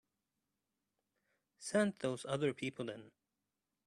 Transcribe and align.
Send 1.59 1.93
those 1.99 2.25
other 2.25 2.55
people 2.55 2.89
in. 2.89 3.11